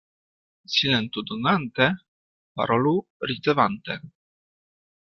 [0.75, 1.85] Silentu donante,
[2.55, 2.95] parolu
[3.33, 3.93] ricevante.